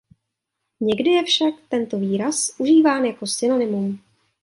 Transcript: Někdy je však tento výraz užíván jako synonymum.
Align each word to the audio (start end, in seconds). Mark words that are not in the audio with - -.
Někdy 0.79 1.09
je 1.09 1.23
však 1.23 1.53
tento 1.69 1.99
výraz 1.99 2.55
užíván 2.59 3.05
jako 3.05 3.27
synonymum. 3.27 3.99